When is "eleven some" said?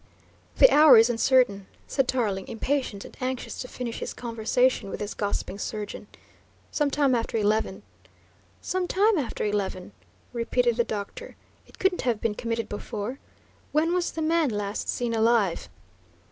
7.37-8.87